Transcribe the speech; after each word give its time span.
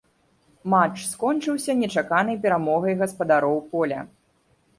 Матч 0.73 0.95
скончыўся 1.11 1.75
нечаканай 1.81 2.41
перамогай 2.47 2.93
гаспадароў 3.03 3.57
поля. 3.77 4.01